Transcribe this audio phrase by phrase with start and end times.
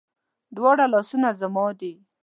[0.55, 1.93] دواړه لاسونه زما دي